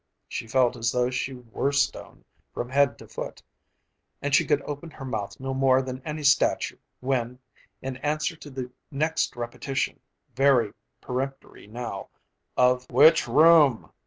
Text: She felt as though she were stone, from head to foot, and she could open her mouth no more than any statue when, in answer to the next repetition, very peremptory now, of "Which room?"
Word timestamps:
She 0.27 0.47
felt 0.47 0.75
as 0.75 0.91
though 0.91 1.11
she 1.11 1.31
were 1.35 1.71
stone, 1.71 2.25
from 2.55 2.69
head 2.69 2.97
to 2.97 3.07
foot, 3.07 3.43
and 4.19 4.33
she 4.33 4.47
could 4.47 4.63
open 4.63 4.89
her 4.89 5.05
mouth 5.05 5.39
no 5.39 5.53
more 5.53 5.83
than 5.83 6.01
any 6.03 6.23
statue 6.23 6.77
when, 7.01 7.37
in 7.83 7.97
answer 7.97 8.35
to 8.35 8.49
the 8.49 8.71
next 8.89 9.35
repetition, 9.35 9.99
very 10.35 10.71
peremptory 11.01 11.67
now, 11.67 12.09
of 12.57 12.89
"Which 12.89 13.27
room?" 13.27 13.91